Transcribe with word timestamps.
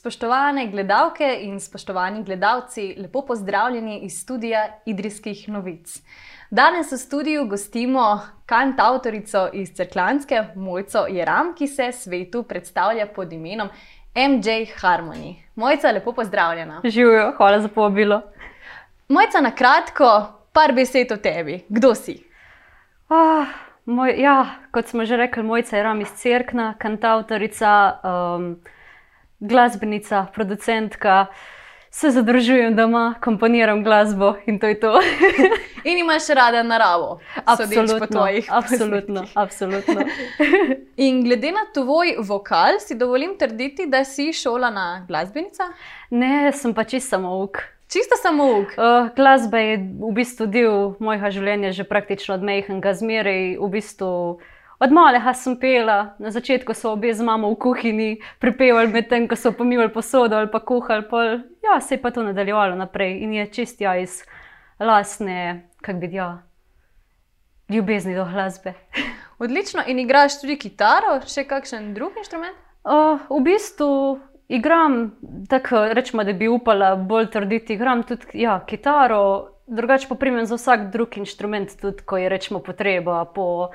Spoštovane 0.00 0.66
gledalke 0.66 1.38
in 1.42 1.58
spoštovani 1.60 2.22
gledalci, 2.24 2.94
lepo 2.98 3.20
pozdravljeni 3.26 3.98
iz 3.98 4.20
studia 4.20 4.62
Idrijskih 4.86 5.48
novic. 5.48 5.98
Danes 6.50 6.92
v 6.92 6.96
studiu 6.96 7.44
gostimo 7.44 8.20
kantautorico 8.46 9.48
iz 9.52 9.74
Cerklanske, 9.76 10.44
Mojco 10.54 11.04
Jeram, 11.08 11.52
ki 11.54 11.66
se 11.66 11.90
svetu 11.92 12.42
predstavlja 12.42 13.06
pod 13.14 13.32
imenom 13.32 13.68
MJ 14.16 14.72
Harmony. 14.80 15.34
Mojca, 15.54 15.90
lepo 15.90 16.12
pozdravljena. 16.12 16.80
Živijo, 16.84 17.34
hvala 17.36 17.60
za 17.60 17.68
povabilo. 17.68 18.22
Mojca, 19.08 19.40
na 19.40 19.50
kratko, 19.50 20.32
par 20.52 20.72
besed 20.72 21.12
o 21.12 21.16
tebi. 21.16 21.60
Kdo 21.68 21.94
si? 21.94 22.22
Ah, 23.08 23.52
moj, 23.84 24.16
ja, 24.16 24.46
kot 24.72 24.88
smo 24.88 25.04
že 25.04 25.16
rekli, 25.16 25.42
Mojca 25.42 25.76
Jeram 25.76 26.00
iz 26.00 26.08
Cerkna, 26.16 26.74
kantautorica. 26.78 28.00
Um, 28.02 28.54
glasbenica, 29.40 30.26
producentka, 30.34 31.26
se 31.90 32.10
zadržujem 32.10 32.76
doma, 32.76 33.14
komponiram 33.20 33.84
glasbo 33.84 34.34
in 34.46 34.58
to 34.58 34.66
je 34.66 34.80
to. 34.80 35.00
in 35.90 35.98
imaš 35.98 36.28
rada 36.28 36.62
naravo, 36.62 37.18
absolutno. 37.44 38.26
Absolutno, 38.48 39.24
absolutno. 39.34 40.00
in 40.96 41.24
glede 41.24 41.52
na 41.52 41.66
tvoj 41.74 42.14
vokal, 42.18 42.78
si 42.80 42.94
dovolim 42.94 43.38
trditi, 43.38 43.86
da 43.86 44.04
si 44.04 44.32
šola 44.32 44.70
na 44.70 45.04
glasbenica? 45.08 45.72
Ne, 46.10 46.52
sem 46.52 46.74
pa 46.74 46.84
čisto 46.84 47.16
samouk. 47.16 47.58
Čisto 47.90 48.14
samo 48.22 48.44
uk. 48.60 48.68
Uh, 48.78 49.10
glasba 49.16 49.58
je 49.58 49.76
v 49.98 50.12
bistvu 50.14 50.46
del 50.46 50.92
mojega 51.02 51.32
življenja, 51.34 51.72
že 51.74 51.82
praktično 51.82 52.36
od 52.36 52.44
mehkega 52.46 52.92
zmeraj. 52.94 53.56
V 53.58 53.70
bistvu 53.72 54.10
Od 54.80 54.92
malega 54.92 55.34
sem 55.36 55.58
pela, 55.60 56.14
na 56.18 56.30
začetku 56.32 56.72
so 56.74 56.94
obe 56.96 57.12
z 57.12 57.20
mamo 57.20 57.50
v 57.52 57.56
kuhinji 57.60 58.12
pripevali, 58.40 58.88
medtem 58.88 59.26
ko 59.28 59.36
so 59.36 59.52
pomivali 59.52 59.92
posodo 59.92 60.38
ali 60.40 60.48
pa 60.48 60.60
kuhali. 60.60 61.04
Pol. 61.04 61.44
Ja, 61.60 61.80
se 61.80 61.94
je 61.94 62.02
pa 62.02 62.10
to 62.10 62.22
nadaljevalo 62.24 62.76
naprej 62.80 63.20
in 63.20 63.34
je 63.36 63.46
čist 63.46 63.80
ja 63.80 63.96
iz 64.00 64.24
lastne, 64.80 65.68
kako 65.84 65.98
bi 65.98 66.14
ja, 66.16 66.42
ljubezni 67.68 68.16
do 68.16 68.24
glasbe. 68.24 68.72
Odlično, 69.42 69.84
in 69.86 69.98
igraš 69.98 70.40
tudi 70.40 70.56
kitaro, 70.56 71.20
še 71.28 71.44
kakšen 71.44 71.92
drug 71.94 72.16
inštrument? 72.16 72.56
Uh, 72.80 73.20
v 73.28 73.44
bistvu 73.44 74.18
igram, 74.48 75.12
tako 75.48 75.84
rečemo, 75.92 76.24
da 76.24 76.32
bi 76.32 76.48
upala 76.48 76.94
bolj 76.96 77.28
trditi, 77.36 77.76
igram 77.76 78.02
tudi 78.08 78.40
ja, 78.40 78.62
kitaro, 78.64 79.60
drugače 79.68 80.08
pa 80.08 80.16
primem 80.16 80.48
za 80.48 80.56
vsak 80.56 80.88
drug 80.92 81.20
inštrument, 81.20 81.76
tudi 81.80 82.00
ko 82.00 82.16
je 82.16 82.32
rečemo 82.32 82.64
potreba 82.64 83.26
po 83.28 83.68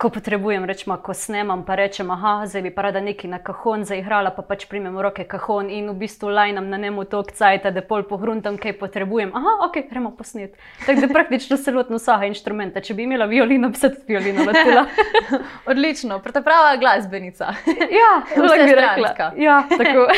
ko 0.00 0.08
potrebujem, 0.08 0.64
rečemo, 0.64 0.96
ko 1.04 1.12
snemam, 1.14 1.60
pa 1.68 1.76
rečem, 1.76 2.08
ah, 2.10 2.46
zdaj 2.48 2.62
bi 2.64 2.70
pa 2.72 2.86
rada 2.88 3.02
nekaj 3.04 3.28
na 3.28 3.38
kahon 3.44 3.84
zaigrala, 3.84 4.32
pa 4.32 4.40
pač 4.40 4.64
primem 4.70 4.96
v 4.96 5.04
roke 5.04 5.26
kahon 5.28 5.68
in 5.68 5.90
v 5.92 5.96
bistvu 6.00 6.32
lajnam 6.32 6.70
na 6.72 6.80
njemu 6.80 7.04
tok 7.04 7.34
cajt, 7.36 7.68
da 7.68 7.84
pol 7.84 8.06
pohruntam, 8.08 8.56
kaj 8.56 8.78
potrebujem. 8.80 9.34
Ah, 9.36 9.66
ok, 9.68 9.76
gremo 9.92 10.14
posnet. 10.16 10.56
Tako 10.86 11.04
da 11.04 11.12
praktično 11.12 11.60
celotno 11.60 12.00
vsega 12.00 12.32
inštrumenta. 12.32 12.80
Če 12.80 12.96
bi 12.96 13.04
imela 13.04 13.28
violino, 13.28 13.68
bi 13.68 13.76
se 13.76 13.92
tudi 13.92 14.16
violino 14.16 14.48
vrtela. 14.48 14.86
Odlično, 15.70 16.22
prava 16.24 16.74
glasbenica. 16.80 17.52
ja, 18.00 18.10
lahko 18.40 18.64
bi 18.64 18.80
rekla. 18.80 19.32
Ja, 19.36 19.62
tako. 19.68 20.08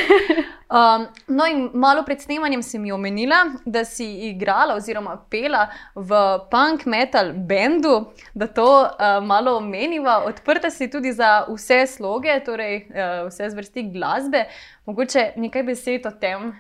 Um, 0.72 1.06
no, 1.27 1.44
in 1.47 1.70
malo 1.75 2.00
pred 2.03 2.20
snemanjem 2.20 2.62
si 2.62 2.78
mi 2.78 2.92
omenila, 2.92 3.44
da 3.64 3.84
si 3.84 4.06
igrala 4.30 4.78
oziroma 4.78 5.19
pela 5.30 5.66
v 5.94 6.22
punk 6.50 6.86
metal 6.86 7.34
bendu, 7.36 8.06
da 8.33 8.47
to 8.47 8.69
uh, 8.80 9.19
malo 9.20 9.58
omeniva. 9.73 10.19
Odprta 10.28 10.70
si 10.70 10.91
tudi 10.91 11.12
za 11.17 11.47
vse 11.48 11.87
sloge, 11.87 12.37
torej 12.45 12.84
uh, 12.92 13.25
vse 13.31 13.48
zvrsti 13.51 13.89
glasbe. 13.95 14.45
Mogoče 14.87 15.33
nekaj 15.41 15.65
besed 15.65 16.06
o 16.06 16.12
tem. 16.12 16.53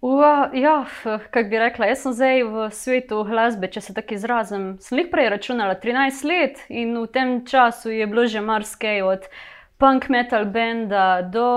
Ua, 0.00 0.50
ja, 0.54 0.84
kako 1.04 1.48
bi 1.50 1.58
rekla, 1.58 1.86
jaz 1.90 2.02
sem 2.04 2.16
zdaj 2.16 2.42
v 2.48 2.66
svetu 2.72 3.22
glasbe, 3.28 3.68
če 3.68 3.80
se 3.80 3.94
tako 3.96 4.16
izrazim. 4.16 4.66
Sem 4.80 5.00
jih 5.00 5.12
prej 5.12 5.30
računala 5.36 5.76
13 5.82 6.26
let 6.28 6.64
in 6.68 6.96
v 6.96 7.06
tem 7.12 7.38
času 7.44 7.92
je 7.92 8.08
bilo 8.08 8.26
že 8.28 8.40
marsikaj 8.40 9.02
od 9.02 9.30
punk 9.76 10.08
metal 10.08 10.48
benda 10.48 11.22
do. 11.22 11.48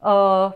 Uh, 0.00 0.52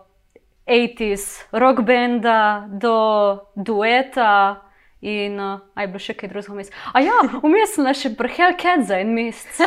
80s, 0.69 1.49
rock 1.53 1.81
benda, 1.81 2.69
do 2.69 3.41
dueta. 3.56 4.68
In 5.01 5.39
uh, 5.39 5.61
aj 5.79 5.87
bilo 5.93 6.01
še 6.03 6.15
kaj 6.19 6.33
drugega 6.33 6.55
vmes. 6.57 6.73
A 6.91 7.03
ja, 7.05 7.21
vmes 7.39 7.77
sem 7.77 7.87
še 7.95 8.11
prehel 8.19 8.57
cat 8.59 8.83
za 8.89 8.99
en 8.99 9.13
mesec. 9.15 9.61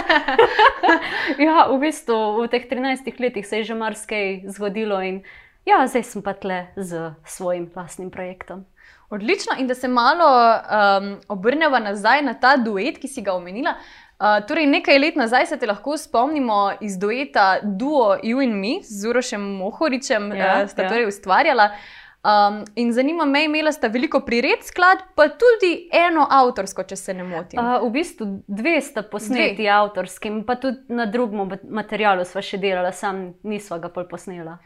ja, 1.46 1.70
v 1.72 1.78
bistvu 1.80 2.18
v 2.42 2.50
teh 2.52 2.68
13 2.68 3.08
letih 3.24 3.48
se 3.48 3.62
je 3.62 3.72
že 3.72 3.78
marsikaj 3.80 4.44
zgodilo 4.52 5.00
in 5.00 5.22
ja, 5.64 5.86
zdaj 5.88 6.04
sem 6.04 6.26
pa 6.26 6.36
tle 6.36 6.68
z 6.76 7.16
svojim 7.24 7.70
vlastnim 7.72 8.12
projektom. 8.12 8.66
Odlično, 9.12 9.56
in 9.60 9.68
da 9.68 9.76
se 9.76 9.88
malo 9.88 10.28
um, 10.28 11.20
obrnemo 11.28 11.80
nazaj 11.80 12.22
na 12.24 12.34
ta 12.34 12.56
duet, 12.58 13.00
ki 13.00 13.08
si 13.08 13.24
ga 13.24 13.34
omenila. 13.36 13.76
Uh, 14.22 14.38
torej, 14.48 14.68
nekaj 14.68 15.00
let 15.00 15.16
nazaj 15.16 15.48
se 15.50 15.58
te 15.60 15.68
lahko 15.68 15.98
spomnimo 15.98 16.78
iz 16.82 16.98
dueta 17.00 17.60
Duo 17.64 18.18
You 18.24 18.44
and 18.44 18.56
Me 18.56 18.80
z 18.84 19.10
Urošem 19.10 19.42
Mohoričem, 19.42 20.30
ki 20.32 20.38
ja, 20.38 20.54
uh, 20.64 20.70
sta 20.70 20.86
ja. 20.86 20.92
torej 20.92 21.10
ustvarjala. 21.10 21.72
Um, 22.22 22.66
in 22.76 22.94
zanima 22.94 23.26
me, 23.26 23.46
imela 23.46 23.72
sta 23.72 23.88
veliko 23.88 24.20
prired 24.22 24.62
skladb, 24.64 25.08
pa 25.16 25.26
tudi 25.30 25.90
eno 25.94 26.28
avtorsko, 26.30 26.84
če 26.86 26.96
se 26.96 27.16
ne 27.18 27.24
motim. 27.26 27.58
Uh, 27.58 27.82
v 27.82 27.90
bistvu 27.96 28.28
dve 28.46 28.76
sta 28.82 29.02
posneti 29.02 29.64
dve. 29.64 29.70
avtorski, 29.74 30.30
pa 30.46 30.56
tudi 30.62 30.94
na 30.94 31.08
drugem 31.10 31.50
materialu 31.66 32.26
sva 32.30 32.44
še 32.46 32.60
delala, 32.62 32.92
sam 32.94 33.32
nisva 33.42 33.80
ga 33.82 33.90
pol 33.90 34.06
posnela. 34.12 34.60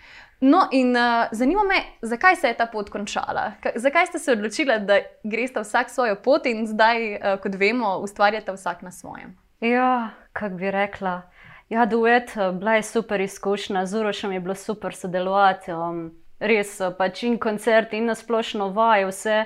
No, 0.43 0.66
in 0.75 0.91
uh, 0.99 1.31
zanima 1.31 1.63
me, 1.63 1.79
zakaj 2.03 2.35
se 2.41 2.51
je 2.51 2.57
ta 2.59 2.67
pot 2.67 2.91
končala? 2.91 3.53
K 3.63 3.72
zakaj 3.79 4.11
ste 4.11 4.19
se 4.19 4.35
odločili, 4.35 4.75
da 4.83 4.99
greste 5.23 5.63
vsak 5.63 5.89
svojo 5.89 6.19
pot 6.19 6.51
in 6.51 6.66
zdaj, 6.67 7.07
uh, 7.16 7.39
kot 7.39 7.55
vemo, 7.55 7.95
ustvarjate 8.03 8.51
vsak 8.51 8.83
na 8.83 8.91
svojem? 8.91 9.31
Ja, 9.63 10.11
kako 10.35 10.59
bi 10.59 10.75
rekla. 10.75 11.22
Ja, 11.69 11.85
duet, 11.85 12.35
eh, 12.37 12.51
bila 12.51 12.73
je 12.73 12.83
super 12.83 13.22
izkušnja, 13.22 13.85
z 13.85 13.99
Urošem 13.99 14.31
je 14.31 14.39
bilo 14.39 14.55
super 14.55 14.95
sodelovati, 14.95 15.73
um, 15.73 16.11
res 16.47 16.79
eh, 16.81 16.91
pač 16.97 17.23
in 17.28 17.38
koncert, 17.41 17.94
in 17.94 18.09
nasplošno 18.09 18.69
vaj, 18.75 19.07
vse 19.09 19.45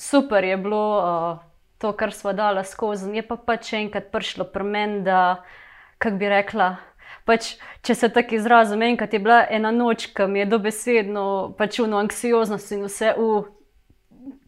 super 0.00 0.44
je 0.44 0.56
bilo 0.58 0.82
uh, 0.98 1.42
to, 1.78 1.92
kar 1.96 2.12
smo 2.12 2.32
dali 2.32 2.64
skozi. 2.64 3.10
Je 3.14 3.22
pa 3.26 3.36
pač 3.36 3.72
enkrat 3.78 4.10
prišlo 4.12 4.48
pri 4.50 4.64
meni, 4.64 5.02
da, 5.06 5.44
kako 5.98 6.18
bi 6.18 6.30
rekla. 6.32 6.68
Pač, 7.24 7.54
če 7.86 7.94
se 7.96 8.10
tako 8.12 8.36
izrazim, 8.36 8.82
enkrat 8.82 9.14
je 9.14 9.22
bila 9.22 9.44
ena 9.50 9.70
noč, 9.72 10.10
ki 10.12 10.26
mi 10.28 10.42
je 10.42 10.50
dobesedno 10.50 11.24
pač 11.58 11.78
uno 11.80 12.02
anksioznost 12.02 12.74
in 12.76 12.84
vse, 12.84 13.14
v, 13.16 13.44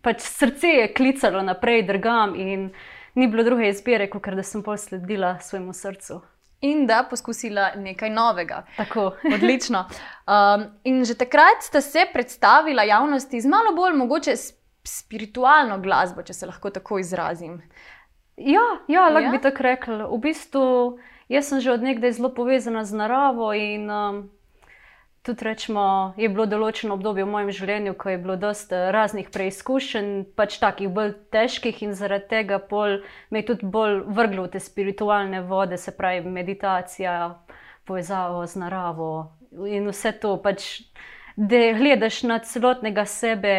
pač 0.05 0.27
srce 0.27 0.75
je 0.83 0.93
klicalo 0.93 1.41
naprej, 1.47 1.87
drgam. 1.89 2.35
In, 2.37 2.71
ni 3.17 3.31
bilo 3.33 3.47
druge 3.47 3.71
izbire, 3.71 4.11
kot 4.13 4.29
da 4.37 4.45
sem 4.45 4.63
pol 4.63 4.77
sledila 4.77 5.39
svojemu 5.41 5.73
srcu. 5.73 6.21
In 6.61 6.87
da 6.87 7.03
poskusila 7.11 7.71
nekaj 7.77 8.11
novega. 8.11 8.63
Tako. 8.77 9.11
Odlično. 9.35 9.85
Um, 10.27 10.65
in 10.85 11.05
že 11.05 11.15
takrat 11.15 11.63
ste 11.63 11.81
se 11.81 12.07
predstavila 12.13 12.83
javnosti 12.83 13.41
z 13.41 13.47
malo 13.47 13.75
bolj 13.77 13.97
mogoče 13.97 14.37
spiritualno 14.87 15.79
glasbo, 15.79 16.23
če 16.23 16.33
se 16.33 16.47
lahko 16.47 16.71
tako 16.71 16.99
izrazim. 16.99 17.61
Ja, 18.37 18.65
ja 18.89 19.09
lahko 19.09 19.29
ja? 19.29 19.31
bi 19.31 19.41
tako 19.43 19.63
rekla. 19.63 20.07
V 20.07 20.19
bistvu 20.23 20.65
jaz 21.29 21.49
sem 21.49 21.61
že 21.61 21.73
od 21.73 21.83
nekdaj 21.83 22.17
zelo 22.19 22.33
povezana 22.35 22.85
z 22.85 22.95
naravo 22.95 23.53
in 23.55 23.91
um, 23.91 24.23
tudi 25.27 25.45
rečemo, 25.45 26.15
je 26.17 26.29
bilo 26.31 26.47
določeno 26.47 26.95
obdobje 26.95 27.25
v 27.27 27.31
mojem 27.33 27.51
življenju, 27.59 27.95
ko 27.99 28.13
je 28.13 28.19
bilo 28.23 28.37
dosta 28.41 28.79
eh, 28.79 28.91
raznih 28.95 29.31
preizkušenj, 29.35 30.11
pač 30.39 30.59
takih 30.63 30.93
bolj 30.95 31.17
težkih 31.35 31.83
in 31.83 31.97
zaradi 31.99 32.31
tega 32.31 32.61
pol 32.63 33.01
me 33.31 33.43
je 33.43 33.49
tudi 33.51 33.71
bolj 33.77 34.05
vrglo 34.07 34.47
v 34.47 34.53
te 34.55 34.63
spiritualne 34.63 35.43
vode, 35.49 35.79
se 35.83 35.95
pravi 35.97 36.23
meditacija, 36.31 37.17
povezavo 37.87 38.45
z 38.47 38.63
naravo 38.63 39.11
in 39.67 39.91
vse 39.91 40.15
to, 40.23 40.37
pač, 40.43 40.87
da 41.37 41.73
gledaš 41.77 42.23
na 42.27 42.39
celotnega 42.39 43.07
sebe, 43.09 43.57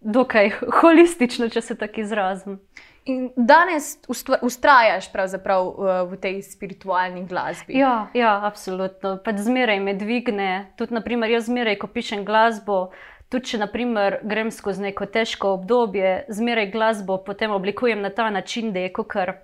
dokaj 0.00 0.54
holistično, 0.80 1.50
če 1.50 1.62
se 1.62 1.78
tako 1.78 2.06
izrazim. 2.06 2.60
In 3.04 3.32
danes 3.36 3.96
ustrajaš 4.42 5.08
pravzaprav 5.12 5.72
v 6.10 6.18
tej 6.22 6.36
spiritualni 6.46 7.24
glasbi. 7.26 7.74
Ja, 7.74 8.06
ja 8.14 8.36
absolutno. 8.46 9.16
Pač 9.24 9.42
zmeraj 9.42 9.80
me 9.82 9.96
dvigne. 9.98 10.50
Tudi, 10.78 10.94
naprimer, 10.94 11.30
jaz 11.34 11.48
zmeraj, 11.50 11.80
ko 11.82 11.90
pišem 11.90 12.22
glasbo, 12.24 12.92
tudi 13.32 13.50
če 13.50 13.62
naprimer, 13.64 14.20
grem 14.22 14.52
skozi 14.54 14.86
neko 14.86 15.08
težko 15.10 15.56
obdobje, 15.56 16.28
zmeraj 16.30 16.70
glasbo 16.70 17.18
potem 17.26 17.50
oblikujem 17.50 18.04
na 18.04 18.12
ta 18.14 18.30
način, 18.30 18.70
da 18.70 18.86
je 18.86 18.92
kot 18.94 19.10
kar, 19.10 19.34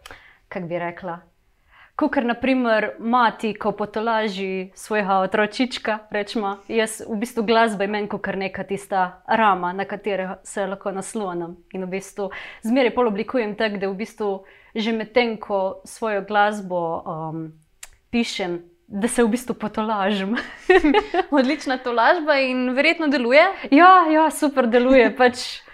kako 0.52 0.70
bi 0.70 0.78
rekla, 0.78 1.18
Kot 1.98 2.16
naprimer 2.22 2.90
mati, 2.98 3.54
ko 3.58 3.72
potolaži 3.72 4.70
svojega 4.74 5.16
otročička, 5.18 5.98
rečemo, 6.14 6.52
jaz 6.70 7.00
v 7.02 7.16
bistvu 7.18 7.42
glasba 7.42 7.84
je 7.84 7.90
meni 7.90 8.06
kot 8.08 8.26
neka 8.38 8.62
tista 8.64 9.22
rama, 9.26 9.72
na 9.72 9.84
katero 9.84 10.36
se 10.46 10.66
lahko 10.66 10.92
naslonim. 10.94 11.56
In 11.74 11.88
v 11.88 11.90
bistvu 11.96 12.30
zmeraj 12.62 12.94
pol 12.94 13.10
oblikujem 13.10 13.56
tako, 13.58 13.82
da 13.82 13.90
v 13.90 13.98
bistvu 13.98 14.30
že 14.78 14.92
medtem, 14.92 15.34
ko 15.42 15.82
svojo 15.84 16.22
glasbo 16.22 17.02
um, 17.02 17.52
pišem, 18.14 18.60
da 18.86 19.08
se 19.08 19.24
v 19.24 19.34
bistvu 19.34 19.58
potolažim. 19.58 20.36
Odlična 21.34 21.80
tolažba 21.82 22.38
in 22.38 22.76
verjetno 22.78 23.08
deluje. 23.08 23.42
Ja, 23.70 24.06
ja 24.06 24.30
super 24.30 24.70
deluje. 24.70 25.10
Pač 25.16 25.66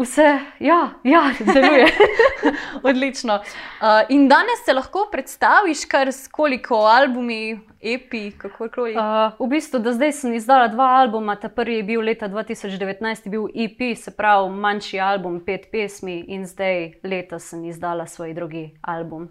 vse, 0.00 0.38
ja, 0.60 0.90
ja 1.04 1.22
deluje. 1.38 1.86
Odlično. 2.88 3.34
Uh, 3.34 3.86
in 4.08 4.28
danes 4.28 4.64
se 4.64 4.72
lahko 4.72 5.08
predstaviš, 5.12 5.84
kar 5.88 6.08
s 6.08 6.28
koliko 6.28 6.74
albumi, 6.74 7.60
epi, 7.82 8.30
kako 8.38 8.68
koli. 8.74 8.94
Uh, 8.96 9.46
v 9.46 9.48
bistvu, 9.50 9.80
do 9.80 9.92
zdaj 9.92 10.12
sem 10.12 10.34
izdala 10.34 10.68
dva 10.68 10.88
albuma. 11.00 11.36
Ta 11.36 11.48
prvi 11.48 11.80
je 11.80 11.82
bil 11.82 12.00
leta 12.00 12.28
2019, 12.28 13.26
je 13.26 13.30
bil 13.30 13.48
EP, 13.54 13.96
se 13.96 14.16
pravi 14.16 14.50
manjši 14.50 15.00
album, 15.00 15.40
pet 15.46 15.68
pesmi, 15.72 16.20
in 16.28 16.46
zdaj 16.46 16.92
letos 17.02 17.50
sem 17.50 17.64
izdala 17.64 18.06
svoj 18.06 18.34
drugi 18.34 18.70
album. 18.82 19.28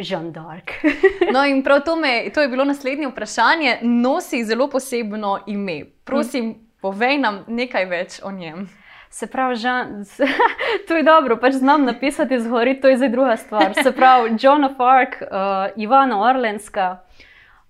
Žan 0.00 0.32
Dark. 0.32 0.70
no, 1.34 1.44
in 1.44 1.62
prav 1.62 1.84
to, 1.84 1.96
me, 1.96 2.30
to 2.34 2.42
je 2.42 2.48
bilo 2.48 2.64
naslednje 2.64 3.08
vprašanje. 3.08 3.78
Nosi 3.82 4.44
zelo 4.44 4.70
posebno 4.70 5.38
ime. 5.46 5.84
Prosim, 6.04 6.46
mm. 6.46 6.54
povej 6.80 7.18
nam 7.18 7.44
nekaj 7.48 7.84
več 7.84 8.20
o 8.24 8.32
njem. 8.32 8.66
Se 9.10 9.26
pravi, 9.26 9.56
Žan, 9.56 10.04
to 10.88 10.96
je 10.96 11.02
dobro, 11.02 11.36
pač 11.36 11.52
znam 11.52 11.84
napisati 11.84 12.40
zgori, 12.40 12.80
to 12.80 12.88
je 12.88 12.96
zdaj 12.96 13.08
druga 13.08 13.36
stvar. 13.36 13.74
Se 13.82 13.92
pravi, 13.92 14.36
John 14.40 14.64
of 14.64 14.80
Arc, 14.80 15.20
uh, 15.22 15.28
Ivana 15.76 16.20
Orlenska. 16.20 16.98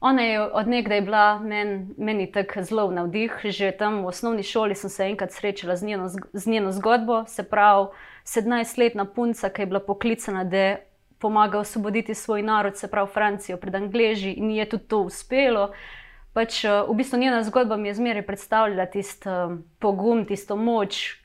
Ona 0.00 0.22
je 0.22 0.40
odnegdaj 0.40 1.00
bila 1.00 1.38
men, 1.38 1.94
meni 1.98 2.32
tako 2.32 2.62
zelo 2.62 2.90
navdih, 2.90 3.40
že 3.44 3.70
tam 3.72 4.02
v 4.04 4.06
osnovni 4.06 4.42
šoli 4.42 4.74
sem 4.74 4.90
se 4.90 5.04
enkrat 5.04 5.32
srečala 5.32 5.76
z 5.76 5.84
njeno, 5.84 6.08
z 6.32 6.46
njeno 6.46 6.72
zgodbo. 6.72 7.24
Se 7.26 7.42
pravi, 7.42 7.86
17-letna 8.24 9.04
punca, 9.04 9.48
ki 9.48 9.62
je 9.62 9.66
bila 9.66 9.80
poklicana, 9.80 10.44
da 10.44 10.76
pomaga 11.18 11.58
osvoboditi 11.58 12.14
svoj 12.14 12.42
narod, 12.42 12.76
se 12.76 12.90
pravi 12.90 13.08
Francijo 13.12 13.56
pred 13.56 13.74
Angleži 13.74 14.32
in 14.32 14.50
je 14.50 14.68
tudi 14.68 14.84
to 14.84 14.98
uspelo. 14.98 15.72
Pač, 16.36 16.64
eh, 16.68 16.82
v 16.84 16.94
bistvu 16.98 17.18
njena 17.18 17.40
zgodba 17.42 17.78
mi 17.80 17.88
je 17.88 17.94
zmeraj 17.96 18.26
predstavljala 18.26 18.84
tisto 18.92 19.32
um, 19.46 19.62
pogum, 19.80 20.26
tisto 20.28 20.56
moč, 20.56 21.16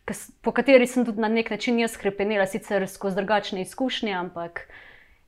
po 0.42 0.54
kateri 0.56 0.88
sem 0.88 1.04
tudi 1.06 1.20
na 1.20 1.28
nek 1.28 1.50
način 1.52 1.80
jaz 1.80 1.98
krepenila, 2.00 2.46
sicer 2.48 2.88
skozi 2.88 3.20
drugačne 3.20 3.62
izkušnje. 3.62 4.14
Ampak. 4.16 4.70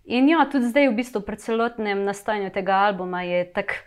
In 0.05 0.29
ja, 0.29 0.45
tudi 0.51 0.71
zdaj, 0.71 0.87
v 0.87 0.95
bistvu, 1.01 1.21
pri 1.27 1.35
celotnem 1.35 2.05
nastajanju 2.07 2.53
tega 2.55 2.79
albuma 2.87 3.25
je 3.27 3.43
tako 3.51 3.83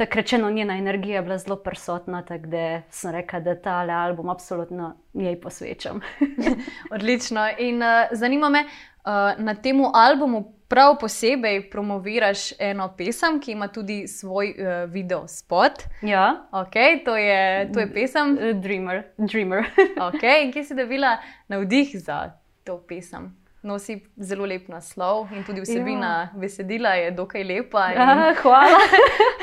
tak 0.00 0.14
rečeno, 0.16 0.50
njena 0.50 0.78
energija 0.78 1.22
bila 1.22 1.38
zelo 1.38 1.56
prisotna, 1.56 2.22
tako 2.24 2.46
da 2.46 2.82
sem 2.90 3.10
rekla, 3.12 3.40
da 3.40 3.54
ta 3.54 3.74
album 3.90 4.30
absolutno 4.30 4.94
njej 5.14 5.40
posvečam. 5.40 6.00
Odlično. 6.94 7.48
In 7.58 7.82
uh, 7.82 8.08
zanima 8.12 8.48
me, 8.48 8.64
uh, 8.64 9.34
na 9.38 9.54
tem 9.54 9.82
albumu 9.94 10.59
prav 10.70 10.98
posebej 11.00 11.70
promoviraš 11.70 12.52
eno 12.58 12.86
pesem, 12.96 13.40
ki 13.40 13.52
ima 13.52 13.68
tudi 13.68 14.06
svoj 14.08 14.54
uh, 14.58 14.90
video 14.90 15.28
spot. 15.28 15.72
Ja, 16.02 16.46
okay, 16.52 17.04
to, 17.04 17.16
je, 17.16 17.72
to 17.72 17.80
je 17.80 17.92
pesem 17.94 18.38
Dreamer. 18.62 19.02
Dreamer. 19.16 19.64
okay, 20.08 20.44
in 20.44 20.52
kje 20.52 20.64
si 20.64 20.74
dobila 20.74 21.16
navdih 21.48 21.90
za 21.94 22.30
to 22.64 22.78
pesem? 22.88 23.32
Nosi 23.62 23.98
zelo 24.16 24.46
lep 24.46 24.68
naslov 24.68 25.32
in 25.36 25.42
tudi 25.44 25.60
vsebina 25.60 26.12
ja. 26.20 26.28
besedila 26.38 26.94
je 26.94 27.10
dokaj 27.10 27.44
lepa. 27.44 27.88
In... 27.92 27.98
Ja, 28.00 28.34
hvala. 28.42 28.78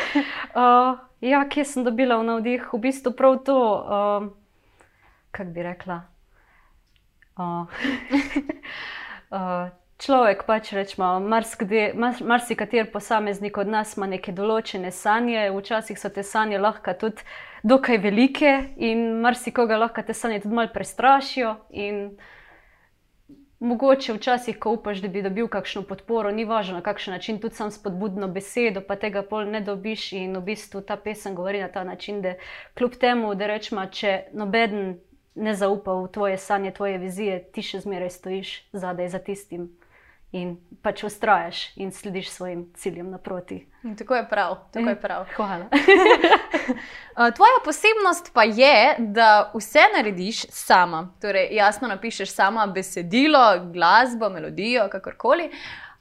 uh, 0.61 0.99
ja, 1.21 1.43
kje 1.49 1.65
sem 1.65 1.83
dobila 1.83 2.21
navdih? 2.23 2.69
V 2.73 2.79
bistvu 2.87 3.11
prav 3.11 3.35
to, 3.45 3.57
uh, 3.83 4.29
kako 5.31 5.51
bi 5.51 5.63
rekla. 5.63 5.99
Uh, 7.37 7.67
uh, 9.29 9.67
človek 9.97 10.45
pač 10.45 10.71
rečemo, 10.77 11.17
marsikateri 11.19 12.85
posameznik 12.91 13.57
od 13.57 13.67
nas 13.67 13.97
ima 13.97 14.07
neke 14.07 14.31
določene 14.31 14.91
sanje, 14.93 15.49
včasih 15.51 15.97
so 15.99 16.09
te 16.13 16.23
sanje 16.23 16.61
lahko 16.61 16.93
tudi 16.93 17.25
dokaj 17.65 17.97
velike 18.05 18.53
in 18.77 19.21
marsikoga 19.21 19.77
lahko 19.77 20.05
te 20.05 20.13
sanje 20.13 20.43
tudi 20.45 20.55
malo 20.55 20.73
prestrašijo. 20.73 21.55
Mogoče 23.57 24.13
včasih, 24.13 24.59
ko 24.61 24.75
upaš, 24.75 24.99
da 25.01 25.09
bi 25.09 25.23
dobil 25.25 25.47
kakšno 25.49 25.81
podporo, 25.89 26.29
ni 26.29 26.43
važno 26.45 26.75
na 26.77 26.83
kakšen 26.85 27.15
način, 27.15 27.39
tudi 27.41 27.57
sam 27.57 27.71
spodbudno 27.73 28.27
besedo, 28.29 28.83
pa 28.85 28.99
tega 29.01 29.23
pol 29.25 29.49
ne 29.49 29.63
dobiš. 29.65 30.11
In 30.13 30.37
v 30.37 30.43
bistvu 30.51 30.83
ta 30.85 30.93
pesem 30.93 31.33
govori 31.33 31.63
na 31.63 31.71
ta 31.73 31.81
način, 31.83 32.21
da 32.21 32.35
kljub 32.77 32.99
temu, 33.01 33.33
da 33.33 33.49
rečemo, 33.49 33.87
če 33.89 34.29
noben 34.37 34.99
ne 35.33 35.57
zaupa 35.57 35.97
v 35.97 36.05
tvoje 36.13 36.37
sanje, 36.37 36.75
tvoje 36.77 37.01
vizije, 37.01 37.41
ti 37.49 37.65
še 37.65 37.81
zmeraj 37.81 38.13
stojiš 38.13 38.53
zadaj 38.77 39.09
za 39.09 39.25
tistim 39.25 39.71
in 40.31 40.57
pač 40.81 41.03
ustrajaš 41.03 41.77
in 41.77 41.91
slediš 41.91 42.29
svojim 42.29 42.65
ciljem 42.75 43.09
naproti. 43.09 43.67
In 43.83 43.95
tako 43.95 44.15
je 44.15 44.27
prav. 44.29 44.57
Tako 44.73 44.89
je 44.89 44.95
mm, 44.95 45.01
prav. 45.01 45.25
Hvala. 45.35 45.65
Tvoja 47.35 47.59
posebnost 47.65 48.31
pa 48.33 48.43
je, 48.43 48.95
da 48.99 49.51
vse 49.55 49.87
narediš 49.95 50.45
sama. 50.49 51.13
Torej, 51.21 51.47
jasno 51.51 51.87
napišeš 51.87 52.31
sama 52.31 52.67
besedilo, 52.67 53.71
glasbo, 53.73 54.29
melodijo, 54.29 54.89
kakorkoli. 54.91 55.51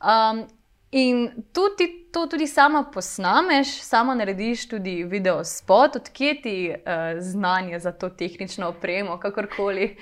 Um, 0.01 0.47
In 0.91 1.45
tudi 1.53 2.09
to 2.13 2.27
tudi 2.27 2.47
sama 2.47 2.85
posnameš, 2.95 3.83
sama 3.83 4.15
narediš 4.15 4.69
tudi 4.69 5.05
video 5.05 5.45
spot, 5.45 5.97
odkje 5.97 6.43
ti 6.43 6.75
uh, 6.75 7.21
znanje 7.21 7.79
za 7.79 7.93
to 7.93 8.09
tehnično 8.09 8.69
opremo, 8.69 9.19
kakorkoli. 9.21 9.97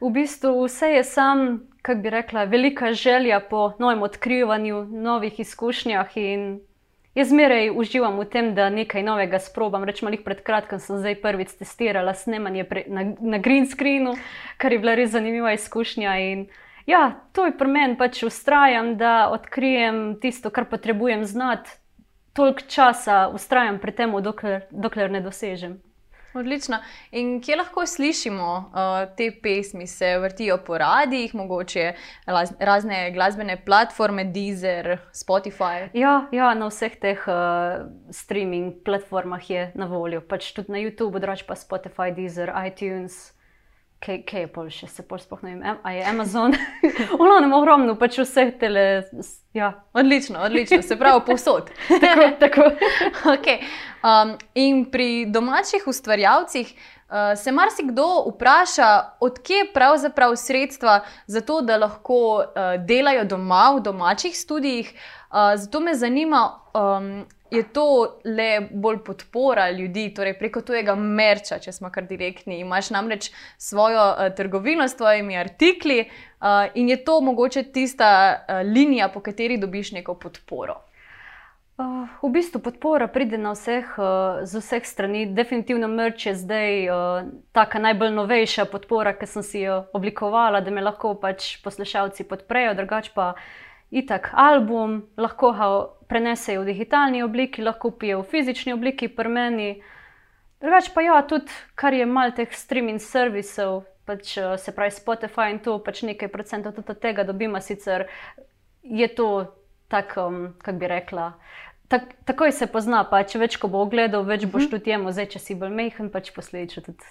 v 0.00 0.10
bistvu 0.10 0.64
vse 0.64 0.86
je 0.86 1.04
sam, 1.04 1.60
kako 1.82 2.00
bi 2.00 2.10
rekla, 2.10 2.44
velika 2.44 2.92
želja 2.92 3.40
po 3.40 3.72
novem 3.78 4.02
odkrivanju, 4.02 4.84
novih 4.84 5.40
izkušnjah. 5.40 6.16
In 6.16 6.60
jaz 7.14 7.28
zmeraj 7.28 7.70
uživam 7.70 8.18
v 8.18 8.24
tem, 8.24 8.54
da 8.54 8.70
nekaj 8.70 9.02
novega 9.02 9.38
sprobam. 9.38 9.84
Rečemo, 9.84 10.10
jih 10.10 10.22
pred 10.24 10.42
kratkim 10.42 10.78
sem 10.78 10.98
zdaj 10.98 11.18
prvič 11.22 11.56
testirala 11.58 12.14
snemanje 12.14 12.64
pre, 12.64 12.84
na, 12.86 13.12
na 13.20 13.38
green 13.38 13.66
screenu, 13.66 14.14
kar 14.56 14.72
je 14.72 14.78
bila 14.78 14.94
res 14.94 15.10
zanimiva 15.10 15.52
izkušnja. 15.52 16.16
In, 16.18 16.46
ja, 16.86 17.18
to 17.32 17.46
je 17.46 17.58
pri 17.58 17.68
meni, 17.68 17.98
pač 17.98 18.22
ustrajam, 18.22 18.96
da 18.96 19.28
odkrijem 19.32 20.20
tisto, 20.22 20.50
kar 20.50 20.70
potrebujem 20.70 21.24
znati. 21.24 21.70
Toliko 22.32 22.62
časa 22.68 23.26
ustrajam 23.34 23.78
pri 23.78 23.92
tem, 23.92 24.14
dokler, 24.22 24.62
dokler 24.70 25.10
ne 25.10 25.20
dosežem. 25.20 25.82
Odlično. 26.34 26.78
In 27.10 27.40
kje 27.44 27.56
lahko 27.56 27.86
slišimo 27.86 28.52
uh, 28.56 29.16
te 29.16 29.30
pesmi, 29.42 29.86
se 29.86 30.18
vrtijo 30.18 30.58
po 30.66 30.78
radijih, 30.78 31.34
mogoče 31.34 31.92
razne 32.58 33.10
glasbene 33.10 33.58
platforme, 33.64 34.24
Deezer, 34.24 34.98
Spotify? 35.12 35.88
Ja, 35.92 36.26
ja 36.32 36.54
na 36.54 36.70
vseh 36.72 36.96
teh 37.00 37.28
uh, 37.28 37.84
streaming 38.10 38.80
platformah 38.84 39.50
je 39.50 39.68
na 39.74 39.86
voljo. 39.86 40.20
Pač 40.20 40.52
tudi 40.56 40.72
na 40.72 40.80
YouTubu, 40.80 41.20
drugače 41.20 41.44
pa 41.46 41.54
Spotify, 41.54 42.14
Deezer, 42.16 42.52
iTunes 42.66 43.32
kaj, 44.02 44.22
kaj 44.26 44.44
je 44.44 44.48
pol 44.52 44.70
še, 44.72 44.88
se 44.90 45.04
pol 45.06 45.20
sploh 45.22 45.42
ne 45.46 45.54
vem, 45.56 45.78
a 45.82 45.92
je 45.94 46.04
Amazon. 46.10 46.56
Ne 47.22 47.28
morem 47.28 47.52
ogromno, 47.54 47.94
pač 47.98 48.18
vse 48.22 48.48
tele. 48.60 49.04
Ja. 49.54 49.72
Odlično, 49.94 50.40
odlično, 50.46 50.80
se 50.82 50.96
pravi, 50.98 51.22
povsod. 51.26 51.70
tako, 52.02 52.30
tako. 52.40 52.66
okay. 53.34 53.62
um, 54.02 54.34
in 54.54 54.84
pri 54.90 55.26
domačih 55.30 55.86
ustvarjalcih. 55.86 56.74
Uh, 57.12 57.34
se 57.36 57.52
marsikdo 57.52 58.06
vpraša, 58.30 59.18
odkje 59.20 59.66
pravzaprav 59.74 60.32
sredstva 60.40 61.02
za 61.26 61.42
to, 61.44 61.60
da 61.60 61.76
lahko 61.76 62.20
uh, 62.40 62.62
delajo 62.88 63.26
doma 63.28 63.66
v 63.76 63.82
domačih 63.84 64.32
študijih. 64.32 64.94
Uh, 65.28 65.52
zato 65.60 65.80
me 65.80 65.94
zanima, 65.94 66.46
um, 66.72 67.26
je 67.52 67.62
to 67.62 68.18
le 68.24 68.68
bolj 68.70 68.98
podpora 69.04 69.70
ljudi, 69.70 70.06
torej 70.14 70.38
preko 70.38 70.62
tega 70.64 70.94
merča, 70.96 71.58
če 71.60 71.72
smo 71.72 71.90
kar 71.92 72.06
direktni. 72.08 72.62
Imáš 72.64 72.90
namreč 72.94 73.28
svojo 73.60 74.06
uh, 74.10 74.30
trgovino 74.36 74.88
s 74.88 74.96
tvojimi 74.96 75.36
artikli 75.36 75.98
uh, 76.00 76.72
in 76.74 76.88
je 76.88 77.02
to 77.04 77.20
mogoče 77.20 77.62
tista 77.72 78.08
uh, 78.32 78.62
linija, 78.72 79.08
po 79.12 79.20
kateri 79.20 79.58
dobiš 79.60 79.92
neko 79.92 80.14
podporo. 80.14 80.80
Uh, 81.76 82.08
v 82.22 82.28
bistvu 82.32 82.60
podpora 82.60 83.06
pride 83.08 83.38
na 83.40 83.52
vseh, 83.52 83.84
uh, 83.98 84.40
z 84.44 84.60
vseh 84.60 84.86
strani. 84.86 85.26
Definitivno 85.26 85.88
merč 85.88 86.26
je 86.26 86.34
zdaj 86.36 86.88
uh, 86.88 87.28
taka 87.52 87.80
najbolj 87.80 88.12
novejša 88.16 88.64
podpora, 88.72 89.12
ki 89.16 89.28
sem 89.28 89.44
si 89.44 89.64
jo 89.66 89.82
oblikovala, 89.92 90.60
da 90.60 90.70
me 90.70 90.84
lahko 90.84 91.14
pač 91.20 91.58
poslušalci 91.64 92.28
podprejo, 92.28 92.74
drugače 92.80 93.12
pa 93.14 93.34
itak 93.92 94.30
album, 94.32 95.02
lahko 95.20 95.52
ga 95.52 95.68
prenesejo 96.08 96.64
v 96.64 96.72
digitalni 96.72 97.22
obliki, 97.22 97.62
lahko 97.62 97.90
pijo 97.90 98.22
v 98.22 98.28
fizični 98.28 98.72
obliki, 98.72 99.08
pri 99.08 99.28
meni. 99.28 99.70
Drugač 100.62 100.92
pa 100.94 101.02
ja, 101.04 101.20
tudi 101.26 101.52
kar 101.74 101.94
je 101.94 102.06
mal 102.06 102.32
teh 102.36 102.48
streaming 102.54 103.00
servisov, 103.02 103.84
pač, 104.08 104.36
eh, 104.38 104.56
se 104.58 104.72
pravi 104.72 104.94
Spotify 104.94 105.50
in 105.52 105.58
to, 105.58 105.78
pač 105.78 106.02
nekaj 106.02 106.28
procentov 106.32 106.76
tudi 106.76 106.92
od 106.92 107.00
tega 107.00 107.24
dobima, 107.24 107.60
sicer 107.60 108.06
je 108.82 109.08
to 109.08 109.28
tako, 109.88 110.26
um, 110.26 110.54
kako 110.58 110.78
bi 110.78 110.88
rekla. 110.88 111.32
Tak, 111.88 112.14
takoj 112.24 112.52
se 112.52 112.66
pozna, 112.66 113.04
pa 113.04 113.20
če 113.24 113.38
več 113.38 113.58
ko 113.60 113.68
bo 113.68 113.82
ogledal, 113.84 114.24
več 114.24 114.46
boš 114.46 114.64
mhm. 114.64 114.70
tudi 114.70 114.94
jemo, 114.94 115.12
zdaj 115.12 115.34
če 115.36 115.42
si 115.42 115.58
bolj 115.58 115.74
mehen, 115.76 116.08
pač 116.08 116.32
posledično 116.32 116.86
tudi 116.88 117.04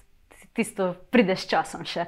tisto 0.57 0.93
prideš 1.11 1.45
časom 1.47 1.85
še. 1.88 2.07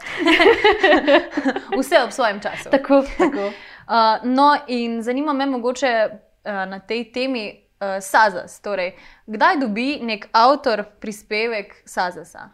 Vse 1.80 2.02
ob 2.04 2.12
svojem 2.12 2.42
času. 2.44 2.72
Tako, 2.74 3.04
tako. 3.18 3.52
Uh, 3.88 4.24
no, 4.24 4.58
in 4.68 5.02
zanima 5.02 5.34
me, 5.34 5.46
mogoče 5.46 6.10
uh, 6.10 6.52
na 6.70 6.80
tej 6.80 7.12
temi, 7.12 7.64
uh, 7.80 8.02
Sazas. 8.02 8.62
Torej, 8.62 8.96
kdaj 9.28 9.60
dobi 9.60 10.00
nek 10.02 10.28
avtor 10.32 10.84
prispevek 11.00 11.76
Sazasa? 11.86 12.50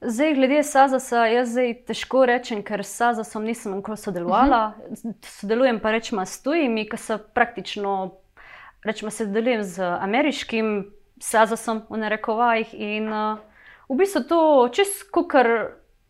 Zdaj, 0.00 0.34
glede 0.34 0.62
Sazasa, 0.62 1.26
jaz 1.26 1.50
zdaj 1.50 1.72
težko 1.88 2.26
rečem, 2.28 2.60
ker 2.62 2.84
s 2.84 2.96
Sazasom 2.98 3.44
nisem 3.44 3.78
nikoli 3.78 3.96
sodelovala. 3.96 4.74
Uh 4.76 4.96
-huh. 4.96 5.14
Sodelujem 5.24 5.80
pa 5.80 5.90
rečemo 5.90 6.26
s 6.26 6.42
tujimi, 6.42 6.88
ki 6.88 6.96
so 6.96 7.18
praktično, 7.18 8.14
rečemo, 8.84 9.10
sodelujem 9.10 9.62
z 9.62 9.82
ameriškim 10.00 10.92
Sazasom 11.20 11.82
v 11.88 11.96
narekovajih. 11.96 12.74
In 12.74 13.12
uh, 13.12 13.38
v 13.88 13.96
bistvu 13.96 14.20
to 14.28 14.68
čisto, 14.72 15.28
kar 15.28 15.46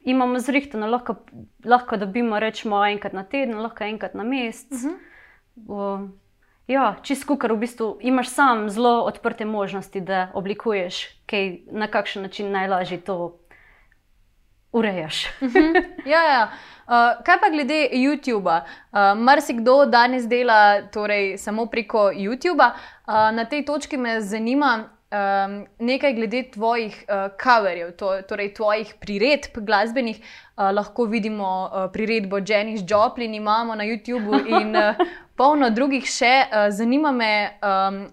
imamo 0.06 0.38
zrihtano, 0.38 0.86
lahko, 0.86 1.16
lahko 1.64 1.96
dobimo 1.96 2.38
rečemo 2.38 2.84
enkrat 2.86 3.12
na 3.12 3.24
teden, 3.24 3.58
lahko 3.58 3.84
enkrat 3.84 4.14
na 4.14 4.24
mesec. 4.24 4.72
Uh 4.72 4.78
-huh. 4.78 6.02
uh, 6.02 6.10
ja, 6.66 6.94
čisto, 7.02 7.36
kar 7.38 7.52
v 7.52 7.56
bistvu 7.56 7.98
imaš 8.00 8.28
sam 8.28 8.70
zelo 8.70 9.02
odprte 9.02 9.44
možnosti, 9.44 10.00
da 10.00 10.30
oblikuješ, 10.34 11.06
kaj, 11.26 11.58
na 11.70 11.86
kakšen 11.86 12.22
način 12.22 12.52
najlažje 12.52 13.00
to 13.00 13.38
urejaš. 14.72 15.26
ja, 16.14 16.22
ja. 16.22 16.50
Uh, 16.86 17.24
kaj 17.24 17.40
pa 17.40 17.48
glede 17.50 17.88
YouTube-a? 17.92 18.64
Uh, 18.92 19.18
Marsikdo 19.18 19.86
danes 19.86 20.28
dela 20.28 20.82
torej, 20.92 21.38
samo 21.38 21.66
preko 21.66 22.10
YouTube-a. 22.14 22.74
Uh, 23.06 23.36
na 23.36 23.44
tej 23.44 23.64
točki 23.64 23.96
me 23.96 24.20
zanima 24.20 24.95
um, 25.10 25.66
nekaj 25.78 26.14
glede 26.14 26.42
tvojih 26.50 27.04
uh, 27.08 27.30
coverjev, 27.42 27.92
to, 27.96 28.22
torej 28.28 28.54
tvojih 28.54 28.94
priredb 29.00 29.58
glasbenih. 29.66 30.20
Uh, 30.56 30.70
lahko 30.74 31.04
vidimo 31.04 31.70
uh, 31.72 31.92
priredbo 31.92 32.38
Janis 32.46 32.80
Joplin, 32.88 33.34
imamo 33.34 33.74
na 33.74 33.84
YouTubu 33.84 34.42
in 34.60 34.76
uh, 34.76 34.94
polno 35.38 35.70
drugih 35.70 36.04
še. 36.04 36.34
Uh, 36.50 36.70
zanima 36.70 37.12
me. 37.12 37.58
Um, 37.62 38.06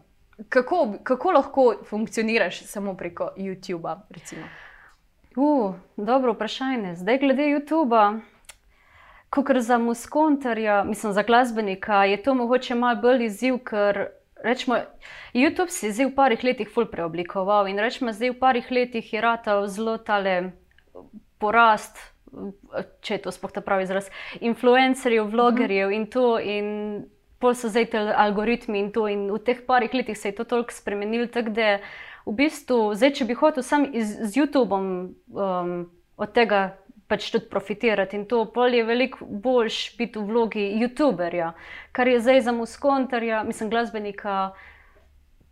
Kako, 0.49 0.95
kako 1.03 1.31
lahko 1.31 1.63
funkcioniraš 1.85 2.63
samo 2.65 2.95
preko 2.97 3.29
YouTube-a? 3.37 4.01
Uh, 5.35 5.75
dobro 5.97 6.33
vprašanje. 6.33 6.95
Zdaj, 6.95 7.19
glede 7.19 7.43
YouTube-a, 7.43 8.19
kot 9.29 9.45
za 9.59 9.77
muskontarja, 9.77 10.83
mislim 10.83 11.13
za 11.13 11.23
glasbenika, 11.23 12.03
je 12.05 12.23
to 12.23 12.33
mogoče 12.33 12.75
malo 12.75 13.01
bolj 13.01 13.25
izziv, 13.25 13.57
ker 13.63 14.07
rečemo, 14.43 14.77
YouTube 15.33 15.71
si 15.71 15.91
zdaj 15.91 16.11
v 16.11 16.15
parih 16.15 16.43
letih 16.43 16.69
ful 16.69 16.85
preoblikoval 16.85 17.71
in 17.71 17.79
rečemo, 17.79 18.13
zdaj 18.13 18.35
v 18.35 18.39
parih 18.39 18.67
letih 18.71 19.13
je 19.13 19.21
ratal 19.21 19.67
zelo 19.67 19.97
tale 19.97 20.53
porast. 21.39 21.97
Če 23.05 23.17
je 23.17 23.21
to 23.23 23.31
sploh 23.31 23.53
ta 23.53 23.61
pravi 23.61 23.85
izraz, 23.85 24.09
influencerjev, 24.41 25.29
vlogerjev 25.29 25.93
in 25.93 26.07
to, 26.09 26.41
in 26.41 26.67
pol 27.37 27.53
so 27.53 27.69
zdaj 27.69 27.91
ti 27.91 27.99
algoritmi 27.99 28.79
in 28.79 28.89
to, 28.95 29.05
in 29.11 29.27
v 29.29 29.37
teh 29.45 29.61
parih 29.67 29.93
letih 29.93 30.17
se 30.17 30.31
je 30.31 30.37
to 30.41 30.45
toliko 30.47 30.73
spremenilo, 30.73 31.27
tako 31.29 31.53
da 31.53 31.77
v 32.25 32.33
bistvu, 32.39 32.95
zdaj, 32.95 33.11
če 33.19 33.27
bi 33.29 33.37
hotel 33.37 33.63
sam 33.63 33.85
iz, 33.85 34.15
z 34.15 34.39
YouTubeom 34.39 34.87
um, 35.29 35.73
od 36.17 36.33
tega 36.33 36.77
pač 37.13 37.29
tudi 37.29 37.45
profitirati 37.49 38.17
in 38.17 38.25
to 38.25 38.45
pol 38.49 38.73
je 38.73 38.83
veliko 38.83 39.25
boljš 39.29 39.79
biti 39.97 40.19
v 40.19 40.25
vlogi 40.31 40.67
YouTuberja, 40.81 41.53
kar 41.93 42.09
je 42.09 42.19
zdaj 42.25 42.41
za 42.49 42.51
muskontarja, 42.57 43.43
mislim, 43.45 43.69
glasbenika. 43.69 44.53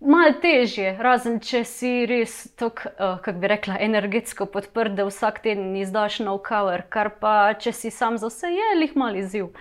Malo 0.02 0.34
težje, 0.42 0.96
razen 0.98 1.36
če 1.46 1.60
si 1.70 1.90
res 2.10 2.32
tako, 2.58 2.90
uh, 2.90 3.20
kako 3.22 3.38
bi 3.38 3.50
rekla, 3.52 3.76
energetsko 3.86 4.48
podprt, 4.50 4.96
da 4.98 5.06
vsak 5.06 5.44
teden 5.44 5.76
izdaš 5.78 6.18
nov 6.26 6.40
cover, 6.48 6.82
kar 6.90 7.12
pa 7.22 7.34
če 7.54 7.70
si 7.70 7.92
sam 7.94 8.18
za 8.18 8.32
vse, 8.32 8.50
je 8.50 8.72
lih 8.80 8.96
mali 8.98 9.22
izziv. 9.22 9.52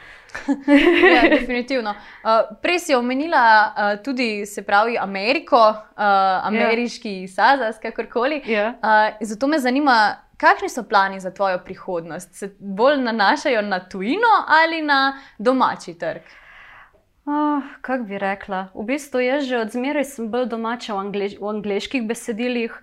ja, 1.13 1.27
definitivno. 1.29 1.93
Uh, 1.93 2.57
prej 2.65 2.81
si 2.87 2.97
omenila 2.97 3.43
uh, 3.45 3.91
tudi, 4.01 4.47
se 4.49 4.65
pravi, 4.65 4.97
Ameriko, 4.97 5.61
uh, 5.61 6.09
ameriški 6.49 7.15
ja. 7.27 7.35
Sazas, 7.37 7.77
kakorkoli. 7.83 8.41
Ja. 8.49 8.71
Uh, 8.81 9.21
zato 9.21 9.45
me 9.47 9.61
zanima, 9.61 9.99
kakšni 10.41 10.69
so 10.73 10.83
plani 10.89 11.21
za 11.21 11.31
tvojo 11.31 11.59
prihodnost? 11.65 12.35
Se 12.35 12.55
bolj 12.59 13.03
nanašajo 13.03 13.63
na 13.63 13.81
tujino 13.89 14.35
ali 14.49 14.83
na 14.83 15.21
domači 15.39 15.95
trg? 15.99 16.23
Oh, 17.27 17.63
Kako 17.81 18.05
bi 18.05 18.19
rekla? 18.19 18.69
V 18.75 18.85
bistvu 18.85 19.21
jaz 19.21 19.45
že 19.45 19.59
od 19.61 19.71
zmeraj 19.71 20.05
sem 20.05 20.31
bolj 20.33 20.49
domača 20.51 20.95
v, 20.95 21.05
angliž 21.05 21.37
v 21.41 21.53
angliških 21.53 22.07
besedilih. 22.09 22.75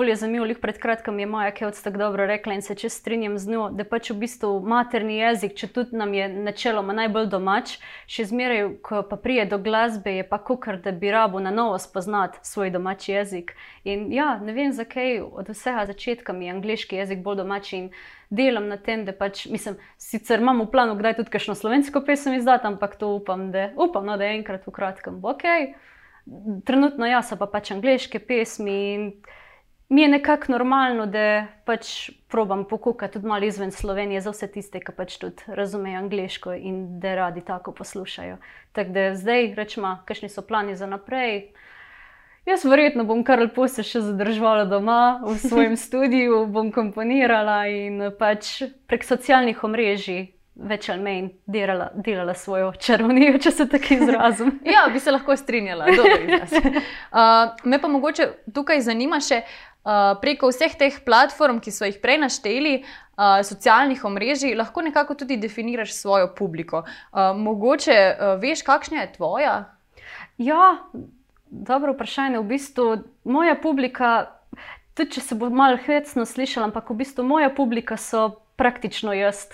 Fulje 0.00 0.16
zanimivo, 0.16 0.46
pred 0.60 0.78
kratkim 0.78 1.18
je 1.18 1.26
moja 1.26 1.50
Kevc 1.50 1.82
tako 1.82 1.98
dobro 1.98 2.26
rekla 2.26 2.54
in 2.54 2.62
se 2.62 2.74
če 2.74 2.88
strinjam 2.88 3.34
z 3.38 3.50
njo, 3.52 3.64
da 3.76 3.84
pač 3.84 4.08
v 4.10 4.14
bistvu 4.22 4.48
materni 4.64 5.18
jezik, 5.18 5.52
če 5.60 5.66
tudi 5.74 5.96
nam 6.00 6.14
je 6.16 6.28
načeloma 6.46 6.94
najbolj 6.96 7.26
domač, 7.28 7.74
še 8.08 8.24
zmeraj, 8.30 8.62
ko 8.80 9.02
pa 9.10 9.18
prije 9.20 9.44
do 9.50 9.58
glasbe, 9.60 10.14
je 10.16 10.22
pa 10.30 10.38
kukar, 10.40 10.78
da 10.80 10.94
bi 10.96 11.10
rabo 11.12 11.42
na 11.44 11.52
novo 11.52 11.74
spoznati 11.78 12.40
svoj 12.48 12.72
domači 12.72 13.12
jezik. 13.12 13.52
In 13.84 14.06
ja, 14.16 14.38
ne 14.40 14.54
vem 14.56 14.72
zakaj, 14.72 15.20
od 15.20 15.50
vsega 15.52 15.84
začetka 15.90 16.32
mi 16.32 16.48
je 16.48 16.54
angliški 16.54 16.96
jezik 16.96 17.20
bolj 17.26 17.42
domač 17.42 17.74
in 17.76 17.90
delam 18.30 18.70
na 18.72 18.78
tem, 18.80 19.04
da 19.04 19.12
pač, 19.12 19.42
mislim, 19.52 19.76
sicer 20.00 20.40
imam 20.40 20.62
v 20.64 20.70
planu, 20.72 20.94
kdaj 20.96 21.18
tudi 21.18 21.34
kakšno 21.36 21.58
slovensko 21.60 22.00
pesem 22.08 22.38
izdati, 22.38 22.70
ampak 22.72 22.96
to 22.96 23.12
upam, 23.18 23.50
da, 23.52 23.68
upam, 23.76 24.08
no, 24.08 24.16
da 24.16 24.32
je 24.32 24.40
enkrat 24.40 24.64
v 24.64 24.74
kratkem 24.80 25.20
bo 25.20 25.36
ok. 25.36 25.44
Trenutno 26.64 27.04
jaz 27.04 27.34
pa 27.36 27.50
pač 27.52 27.74
angliške 27.76 28.24
pesmi 28.24 28.78
in 28.94 29.06
mi 29.90 30.02
je 30.02 30.08
nekako 30.08 30.52
normalno, 30.52 31.06
da 31.06 31.46
pač 31.64 32.10
probam 32.28 32.64
pokukati 32.64 33.12
tudi 33.12 33.26
malo 33.26 33.44
izven 33.44 33.72
Slovenije 33.72 34.20
za 34.20 34.30
vse 34.30 34.46
tiste, 34.46 34.80
ki 34.80 34.92
pač 34.96 35.16
tudi 35.18 35.42
razumejo 35.46 35.98
angliško 35.98 36.54
in 36.54 37.00
da 37.00 37.14
radi 37.14 37.42
tako 37.44 37.72
poslušajo. 37.72 38.36
Tako 38.72 38.90
da 38.90 39.14
zdaj 39.14 39.54
rečemo, 39.54 39.98
kakšni 40.06 40.28
so 40.28 40.46
plani 40.46 40.76
za 40.76 40.86
naprej. 40.86 41.50
Jaz 42.46 42.64
verjetno 42.64 43.04
bom 43.04 43.24
kar 43.24 43.42
lepo 43.42 43.66
se 43.68 43.82
še 43.82 44.00
zadržala 44.00 44.64
doma 44.64 45.20
v 45.26 45.34
svojem 45.42 45.76
studiu, 45.86 46.46
bom 46.46 46.70
komponirala 46.72 47.64
in 47.66 48.12
pač 48.18 48.60
prek 48.86 49.04
socialnih 49.04 49.64
omrežij. 49.64 50.28
Več 50.60 50.90
ali 50.92 51.00
manj 51.00 51.28
delala, 51.48 51.86
delala 51.94 52.34
svojo 52.36 52.72
čarovnijo, 52.76 53.38
če 53.40 53.50
se 53.50 53.64
tako 53.70 53.94
izrazim. 53.96 54.50
ja, 54.74 54.82
bi 54.92 55.00
se 55.00 55.10
lahko 55.10 55.36
strinjala. 55.36 55.88
Uh, 57.10 57.50
me 57.64 57.80
pa 57.82 57.88
mogoče 57.90 58.26
tukaj 58.54 58.84
zanima 58.86 59.18
še 59.24 59.40
uh, 59.84 60.16
preko 60.20 60.50
vseh 60.52 60.74
teh 60.78 60.98
platform, 61.04 61.60
ki 61.60 61.72
so 61.74 61.88
jih 61.88 62.00
prej 62.02 62.20
našteli, 62.24 62.74
uh, 62.82 63.40
socialnih 63.46 64.04
omrežij, 64.04 64.56
lahko 64.58 64.82
nekako 64.82 65.14
tudi 65.14 65.40
definiraš 65.40 65.94
svojo 65.96 66.32
publiko. 66.34 66.84
Uh, 67.12 67.32
mogoče 67.36 67.98
uh, 68.10 68.36
veš, 68.42 68.62
kakšna 68.66 69.04
je 69.04 69.12
tvoja? 69.16 69.56
Ja, 70.40 70.76
Dobro 71.50 71.92
vprašanje. 71.92 72.38
V 72.38 72.44
bistvu 72.44 72.96
moja 73.24 73.56
publika, 73.58 74.30
tudi 74.94 75.16
če 75.16 75.20
se 75.20 75.34
bo 75.34 75.50
malo 75.50 75.78
hecno 75.82 76.22
slišala, 76.22 76.70
ampak 76.70 76.92
v 76.92 77.00
bistvu 77.02 77.26
moja 77.26 77.50
publika 77.50 77.98
so 77.98 78.28
praktično 78.60 79.12
jaz. 79.16 79.48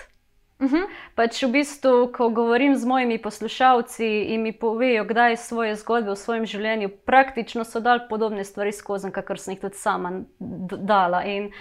Uh 0.58 0.66
mhm. 0.66 0.76
-huh. 0.76 0.86
Pač 1.14 1.42
v 1.42 1.48
bistvu, 1.48 2.12
ko 2.12 2.28
govorim 2.28 2.76
z 2.76 2.84
mojimi 2.84 3.18
poslušalci 3.22 4.06
in 4.06 4.42
mi 4.42 4.52
povejo, 4.52 5.04
kdaj 5.04 5.30
je 5.30 5.36
svoje 5.36 5.76
zgodbe 5.76 6.10
v 6.10 6.16
svojem 6.16 6.46
življenju, 6.46 6.88
praktično 7.04 7.64
so 7.64 7.80
dal 7.80 8.08
podobne 8.08 8.44
stvari 8.44 8.72
skozi, 8.72 9.10
kakor 9.12 9.38
sem 9.38 9.54
jih 9.54 9.60
tudi 9.60 9.76
sama 9.76 10.12
dala. 10.38 11.24
In 11.24 11.52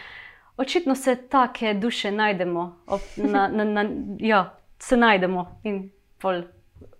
očitno 0.57 0.95
se 0.95 1.15
take 1.15 1.73
duše 1.73 2.11
najdemo, 2.11 2.75
na, 3.15 3.47
na, 3.47 3.63
na, 3.63 3.85
ja, 4.19 4.57
se 4.79 4.97
najdemo 4.97 5.59
in 5.63 5.91
pol 6.21 6.41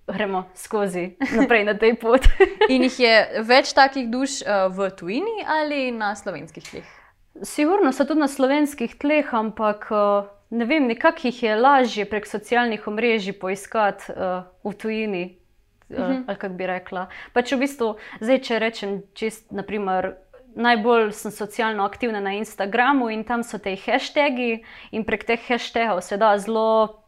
gremo 0.08 0.44
skozi 0.56 1.16
naprej 1.40 1.64
na 1.64 1.74
tej 1.74 1.96
poti. 1.96 2.30
In 2.74 2.86
jih 2.86 3.00
je 3.00 3.44
več 3.46 3.74
takih 3.74 4.10
duš 4.10 4.42
uh, 4.42 4.70
v 4.70 4.90
tujini 4.98 5.46
ali 5.48 5.92
na 5.92 6.16
slovenskih 6.16 6.64
tleh? 6.64 6.86
Sigurno 7.44 7.92
so 7.92 8.06
tudi 8.06 8.22
na 8.22 8.28
slovenskih 8.32 8.96
tleh, 9.02 9.34
ampak 9.34 9.90
uh, 9.92 10.30
ne 10.56 10.66
vem, 10.66 10.88
nekako 10.88 11.28
jih 11.28 11.44
je 11.44 11.56
lažje 11.56 12.06
prek 12.10 12.28
socialnih 12.28 12.88
omrežij 12.88 13.36
poiskati 13.40 14.12
uh, 14.12 14.44
v 14.64 14.74
tujini. 14.74 15.26
Uh, 15.90 15.98
uh 15.98 16.06
-huh. 16.06 16.24
Ali 16.28 16.38
kako 16.38 16.54
bi 16.54 16.68
rekla. 16.68 17.08
Pač 17.34 17.52
v 17.52 17.60
bistvu, 17.60 17.96
zdaj, 18.20 18.40
če 18.40 18.60
rečem, 18.60 19.02
čist, 19.14 19.52
naprimer, 19.52 20.16
najbolj 20.56 21.12
sem 21.12 21.32
socialno 21.32 21.84
aktivna 21.84 22.20
na 22.20 22.34
Instagramu 22.34 23.10
in 23.10 23.24
tam 23.24 23.44
so 23.44 23.58
te 23.58 23.76
hashtagi, 23.76 24.64
in 24.92 25.04
prek 25.04 25.24
teh 25.24 25.40
hashtagov 25.48 26.02
se 26.02 26.18
da 26.18 26.38
zelo 26.38 27.02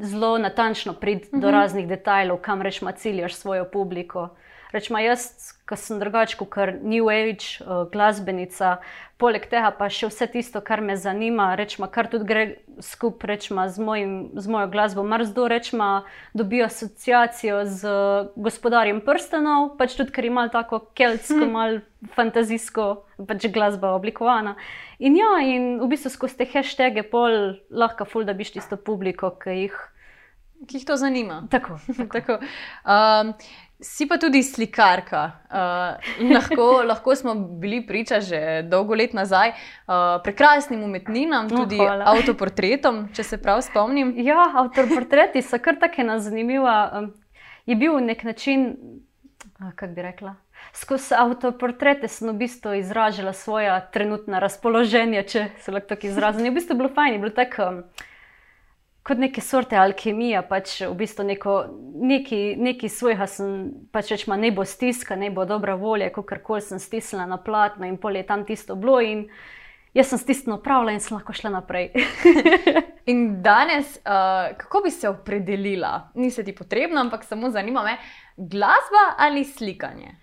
zelo 0.00 0.38
natančno 0.38 0.92
priti 0.92 1.28
uh 1.28 1.32
-huh. 1.32 1.40
do 1.40 1.48
mhm. 1.48 1.56
raznih 1.56 1.88
detajlov, 1.88 2.38
kam 2.38 2.62
rečemo, 2.62 2.92
ciljaš 2.92 3.34
svojo 3.34 3.64
publiko. 3.64 4.28
Rečemo, 4.76 5.00
jaz, 5.00 5.54
ki 5.64 5.76
sem 5.80 6.00
drugačen 6.02 6.44
kot 6.44 6.82
New 6.84 7.08
Age 7.08 7.64
uh, 7.64 7.86
glasbenica, 7.88 8.76
poleg 9.16 9.46
tega 9.48 9.70
pa 9.72 9.88
še 9.88 10.10
vse 10.10 10.28
tisto, 10.34 10.60
kar 10.60 10.82
me 10.84 10.98
zanima, 11.00 11.48
rečemo, 11.56 11.88
kar 11.88 12.10
tudi 12.12 12.28
gre 12.28 12.44
skupaj 12.84 13.40
z, 13.40 13.80
z 13.80 14.52
mojo 14.52 14.68
glasbo. 14.68 15.02
Mrzdo 15.02 15.48
rečemo, 15.48 15.88
dobijo 16.36 16.68
asociacijo 16.68 17.64
z 17.64 17.88
uh, 17.88 18.28
gospodarjem 18.36 19.00
prstenov, 19.00 19.72
pač 19.80 19.96
tudi 19.96 20.12
ker 20.12 20.28
ima 20.28 20.46
tako 20.52 20.84
keltsko, 20.92 21.40
hm. 21.46 21.52
malo 21.56 21.80
fantazijsko 22.14 22.86
pač 23.26 23.48
glasba 23.48 23.96
oblikovana. 23.96 24.56
In 25.00 25.16
ja, 25.16 25.32
in 25.40 25.76
v 25.80 25.90
bistvu 25.92 26.12
skozi 26.12 26.42
te 26.42 26.48
hashtage 26.52 27.04
pol 27.08 27.56
lahko 27.70 28.04
ful, 28.04 28.28
da 28.28 28.36
biš 28.36 28.56
tisto 28.58 28.76
publiko, 28.76 29.32
ki 29.40 29.60
jih. 29.64 29.76
Ki 30.68 30.78
jih 30.78 30.86
to 30.88 30.96
zanima. 30.96 31.42
Tako. 31.52 31.80
tako. 32.16 32.38
Um, 32.84 33.32
Si 33.80 34.06
pa 34.08 34.16
tudi 34.16 34.40
slikarka. 34.42 35.22
Uh, 35.50 36.30
lahko, 36.32 36.66
lahko 36.90 37.14
smo 37.14 37.34
bili 37.34 37.82
priča 37.86 38.20
že 38.20 38.62
dolgo 38.62 38.94
let 38.94 39.12
nazaj 39.12 39.52
uh, 39.52 40.16
prekrasnim 40.24 40.82
umetninam, 40.82 41.48
no, 41.48 41.56
tudi 41.56 41.80
oh, 41.80 42.02
avtoportretom, 42.12 43.08
če 43.12 43.22
se 43.22 43.38
prav 43.42 43.60
spomnim. 43.62 44.14
Ja, 44.16 44.48
avtoportreti 44.64 45.42
so 45.42 45.60
kar 45.60 45.76
tako 45.80 46.18
zanimiva. 46.18 47.08
Je 47.66 47.76
bil 47.76 47.98
nek 48.00 48.24
način, 48.24 48.76
kako 49.58 49.86
bi 49.86 50.02
rekla. 50.02 50.34
Skozi 50.72 51.14
avtoportrete 51.18 52.08
sem 52.08 52.28
v 52.28 52.38
bistvu 52.46 52.74
izražala 52.80 53.32
svoje 53.32 53.70
trenutno 53.92 54.40
razpoloženje, 54.40 55.22
če 55.22 55.48
se 55.60 55.72
lahko 55.72 55.94
tako 55.94 56.06
izrazim. 56.06 56.44
Je 56.44 56.50
v 56.50 56.54
bistvu 56.54 56.76
bilo 56.76 56.88
fajn, 56.88 57.12
je 57.12 57.18
bilo 57.18 57.32
tako. 57.36 57.68
Um, 57.68 57.84
kot 59.06 59.20
neke 59.22 59.40
sorte 59.40 59.78
alkemija, 59.78 60.42
pač 60.48 60.80
v 60.82 60.94
bistvu 60.98 61.28
neko, 61.28 61.56
neki, 62.10 62.40
neki 62.58 62.88
svojega 62.90 63.28
sem, 63.30 63.52
pač 63.94 64.10
rečemo, 64.10 64.34
ne 64.40 64.50
bo 64.50 64.64
stiska, 64.66 65.14
ne 65.16 65.30
bo 65.30 65.44
dobra 65.46 65.76
volja, 65.78 66.10
kot 66.10 66.26
kar 66.26 66.42
koli 66.42 66.64
sem 66.66 66.82
stisnila 66.82 67.26
na 67.30 67.38
platno 67.38 67.86
in 67.86 68.00
pol 68.02 68.18
je 68.18 68.26
tam 68.26 68.42
tisto 68.48 68.74
bilo 68.74 68.98
jaz 69.96 70.10
sem 70.10 70.18
stisnila 70.18 70.58
pravila 70.62 70.92
in 70.92 71.00
sem 71.00 71.16
lahko 71.16 71.32
šla 71.32 71.50
naprej. 71.54 71.90
in 73.12 73.40
danes, 73.42 73.96
uh, 74.04 74.52
kako 74.58 74.82
bi 74.84 74.90
se 74.90 75.08
opredelila? 75.08 76.10
Ni 76.14 76.30
se 76.30 76.44
ti 76.44 76.54
potrebno, 76.54 77.00
ampak 77.00 77.24
samo 77.24 77.50
zanima 77.50 77.82
me, 77.82 77.96
glasba 78.36 79.06
ali 79.18 79.44
slikanje? 79.44 80.16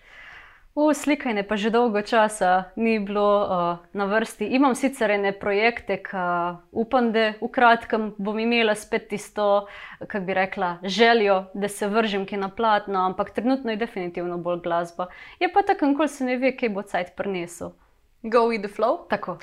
V 0.73 0.89
slikanje 0.89 1.45
pa 1.45 1.53
že 1.53 1.69
dolgo 1.69 2.01
časa 2.01 2.73
ni 2.73 2.97
bilo 2.97 3.45
uh, 3.45 3.77
na 3.93 4.09
vrsti. 4.09 4.49
Imam 4.57 4.73
sicer 4.73 5.13
ene 5.13 5.29
projekte, 5.29 6.01
ki 6.01 6.17
uh, 6.17 6.57
upam, 6.73 7.11
da 7.13 7.37
v 7.37 7.45
kratkem 7.53 8.17
bom 8.17 8.39
imela 8.41 8.73
spet 8.73 9.05
tisto, 9.05 9.69
kako 10.01 10.25
bi 10.25 10.33
rekla, 10.33 10.81
željo, 10.81 11.53
da 11.53 11.69
se 11.69 11.85
vržem 11.85 12.25
ki 12.25 12.41
na 12.41 12.49
platno, 12.49 13.05
ampak 13.05 13.37
trenutno 13.37 13.69
je 13.69 13.77
definitivno 13.85 14.37
bolj 14.41 14.65
glasba. 14.65 15.13
Je 15.37 15.45
pa 15.53 15.61
tako, 15.61 15.93
ko 15.93 16.09
se 16.09 16.25
ne 16.25 16.39
ve, 16.41 16.55
kaj 16.57 16.73
bo 16.73 16.81
cajt 16.81 17.13
prinesel. 17.13 17.77
Go 18.25 18.49
with 18.49 18.65
the 18.65 18.71
flow. 18.73 19.05
Tako. 19.09 19.37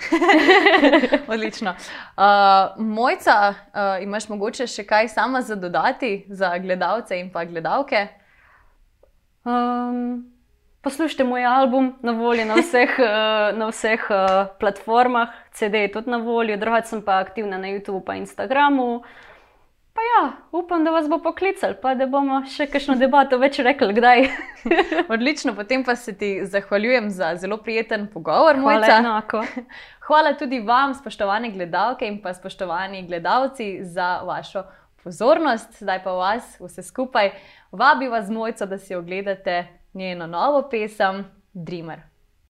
Odlično. 1.32 1.76
Uh, 2.18 2.75
mojca, 2.82 3.54
uh, 3.70 4.02
imaš 4.02 4.26
mogoče 4.28 4.66
še 4.66 4.82
kaj 4.82 5.12
sama 5.14 5.46
za 5.46 5.54
dodati 5.54 6.25
za 6.26 6.56
gledalce 6.58 7.20
in 7.20 7.30
pa 7.30 7.44
gledalke? 7.44 8.08
Um, 9.44 10.39
Poslušajte 10.82 11.25
moj 11.25 11.44
album, 11.44 11.94
na 12.02 12.12
voljo 12.12 12.44
na 12.44 12.54
vseh, 12.54 12.90
uh, 12.99 13.56
na 13.60 13.66
vseh 13.68 14.00
uh, 14.10 14.46
platformah, 14.60 15.28
CD 15.52 15.75
je 15.75 15.92
tudi 15.92 16.10
na 16.10 16.16
voljo, 16.16 16.56
drugače 16.56 16.88
sem 16.88 17.02
pa 17.04 17.18
aktivna 17.20 17.58
na 17.58 17.68
YouTubu 17.68 18.14
in 18.16 18.22
Instagramu. 18.22 19.02
Pa 19.92 20.00
ja, 20.00 20.32
upam, 20.52 20.84
da 20.84 20.90
vas 20.90 21.08
bo 21.08 21.18
poklical, 21.18 21.75
pa 21.82 21.92
da 21.94 22.06
bomo 22.06 22.38
še 22.49 22.64
kakšno 22.70 22.94
debato 22.96 23.37
več 23.42 23.58
rekli, 23.58 23.92
kdaj. 23.92 24.28
Odlično, 25.14 25.52
potem 25.58 25.84
pa 25.84 25.96
se 25.96 26.14
ti 26.16 26.30
zahvaljujem 26.46 27.10
za 27.10 27.34
zelo 27.37 27.58
prijeten 27.60 28.06
pogovor. 28.12 28.56
Hvala, 28.62 28.88
enako. 29.00 29.42
Hvala 30.06 30.32
tudi 30.38 30.62
vam, 30.64 30.94
spoštovane 30.94 31.50
gledalke 31.52 32.08
in 32.08 32.22
pa 32.22 32.32
spoštovani 32.34 33.02
gledalci, 33.10 33.84
za 33.84 34.22
vašo 34.25 34.64
pozornost. 35.04 35.82
Zdaj 35.82 36.00
pa 36.06 36.16
vas 36.16 36.56
vse 36.60 36.87
skupaj 36.87 37.34
vabi 37.72 38.08
vas 38.08 38.30
mojco, 38.30 38.66
da 38.66 38.78
si 38.78 38.94
ogledate 38.94 39.79
njeno 39.94 40.26
novo 40.26 40.68
pesem 40.68 41.25
Dreamer. 41.52 42.09